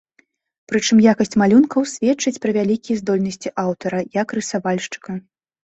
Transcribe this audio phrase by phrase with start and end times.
[0.71, 5.11] Прычым якасць малюнкаў сведчыць пра вялікія здольнасці аўтара, як рысавальшчыка.